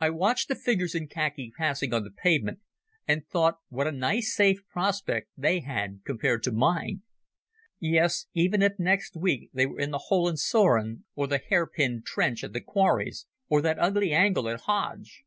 [0.00, 2.58] I watched the figures in khaki passing on the pavement,
[3.06, 7.02] and thought what a nice safe prospect they had compared to mine.
[7.78, 12.52] Yes, even if next week they were in the Hohenzollern, or the Hairpin trench at
[12.52, 15.22] the Quarries, or that ugly angle at Hooge.